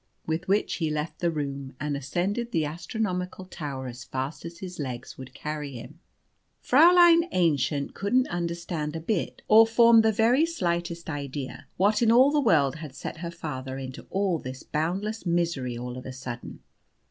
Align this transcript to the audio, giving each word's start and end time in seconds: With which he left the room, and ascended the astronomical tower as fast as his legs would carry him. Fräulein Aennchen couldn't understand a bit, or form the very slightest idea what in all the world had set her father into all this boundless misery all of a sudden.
With 0.25 0.47
which 0.47 0.77
he 0.77 0.89
left 0.89 1.19
the 1.19 1.29
room, 1.29 1.75
and 1.79 1.95
ascended 1.95 2.51
the 2.51 2.65
astronomical 2.65 3.45
tower 3.45 3.85
as 3.85 4.03
fast 4.03 4.45
as 4.45 4.57
his 4.57 4.79
legs 4.79 5.15
would 5.15 5.35
carry 5.35 5.73
him. 5.73 5.99
Fräulein 6.67 7.31
Aennchen 7.31 7.93
couldn't 7.93 8.27
understand 8.29 8.95
a 8.95 8.99
bit, 8.99 9.43
or 9.47 9.67
form 9.67 10.01
the 10.01 10.11
very 10.11 10.43
slightest 10.43 11.07
idea 11.07 11.67
what 11.77 12.01
in 12.01 12.11
all 12.11 12.31
the 12.31 12.41
world 12.41 12.77
had 12.77 12.95
set 12.95 13.17
her 13.17 13.29
father 13.29 13.77
into 13.77 14.07
all 14.09 14.39
this 14.39 14.63
boundless 14.63 15.27
misery 15.27 15.77
all 15.77 15.95
of 15.95 16.07
a 16.07 16.13
sudden. 16.13 16.61